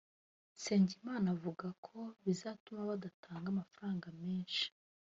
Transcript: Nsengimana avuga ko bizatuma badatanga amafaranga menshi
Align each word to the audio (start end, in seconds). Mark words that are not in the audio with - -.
Nsengimana 0.55 1.27
avuga 1.35 1.67
ko 1.85 1.97
bizatuma 2.23 2.89
badatanga 2.89 3.47
amafaranga 3.53 4.07
menshi 4.23 4.65